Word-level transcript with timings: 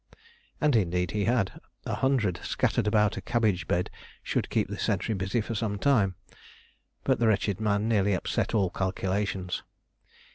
And 0.59 0.75
indeed 0.75 1.11
he 1.11 1.25
had: 1.25 1.61
a 1.85 1.93
hundred 1.93 2.39
scattered 2.41 2.87
about 2.87 3.17
a 3.17 3.21
cabbage 3.21 3.67
bed 3.67 3.91
should 4.23 4.49
keep 4.49 4.67
the 4.67 4.79
sentry 4.79 5.13
busy 5.13 5.41
for 5.41 5.53
some 5.53 5.77
time. 5.77 6.15
But 7.03 7.19
the 7.19 7.27
wretched 7.27 7.61
man 7.61 7.87
nearly 7.87 8.13
upset 8.15 8.55
all 8.55 8.71
calculations. 8.71 9.61